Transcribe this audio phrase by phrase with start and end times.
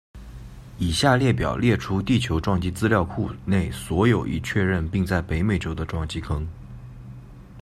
[0.79, 6.43] 以下列表列出地球撞击资料库内所有已确认并在北美洲的撞击坑。